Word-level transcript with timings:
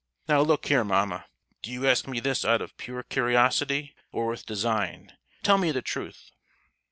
"Now 0.27 0.41
look 0.41 0.65
here, 0.65 0.83
mamma; 0.83 1.27
do 1.61 1.69
you 1.69 1.85
ask 1.87 2.07
me 2.07 2.19
this 2.19 2.43
out 2.43 2.59
of 2.59 2.75
pure 2.77 3.03
curiosity, 3.03 3.93
or 4.11 4.25
with 4.29 4.47
design? 4.47 5.15
Tell 5.43 5.59
me 5.59 5.69
the 5.71 5.83
truth." 5.83 6.31